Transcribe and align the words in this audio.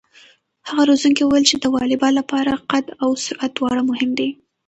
هغه 0.67 0.83
روزونکی 0.89 1.23
وویل 1.25 1.45
چې 1.51 1.55
د 1.59 1.65
واليبال 1.75 2.13
لپاره 2.21 2.51
قد 2.71 2.85
او 3.03 3.09
سرعت 3.25 3.51
دواړه 3.55 3.81
مهم 3.89 4.09
دي. 4.19 4.29